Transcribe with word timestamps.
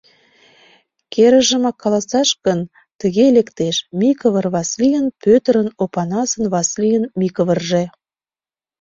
Керыжымак 1.13 1.75
каласаш 1.83 2.29
гын, 2.45 2.59
тыге 2.99 3.25
лектеш: 3.35 3.75
Микывыр 3.99 4.45
Васлийын 4.53 5.05
Пӧтырын 5.23 5.67
Опанасын 5.83 6.45
Васлийын 6.53 7.03
Микывырже. 7.19 7.83